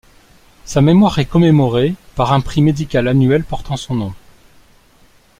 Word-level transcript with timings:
Sa 0.65 0.81
mémoire 0.81 1.19
est 1.19 1.27
commémorée 1.27 1.93
par 2.15 2.33
un 2.33 2.41
prix 2.41 2.63
médical 2.63 3.07
annuel 3.07 3.43
portant 3.43 3.77
son 3.77 3.93
nom. 3.93 4.13